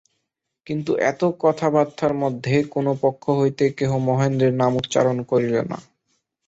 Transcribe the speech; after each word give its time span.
কিন্তু 0.67 0.91
এত 1.03 1.21
কথাবার্তার 1.39 2.13
মধ্যে 2.13 2.55
কোনো 2.69 2.91
পক্ষ 3.01 3.23
হইতে 3.39 3.65
কেহ 3.77 3.91
মহেন্দ্রের 4.07 4.53
নাম 4.53 4.71
উচ্চারণ 4.77 5.17
করিল 5.23 5.55
না। 5.71 5.77